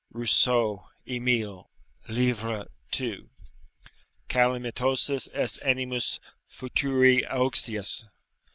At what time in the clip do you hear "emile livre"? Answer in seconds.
1.07-2.65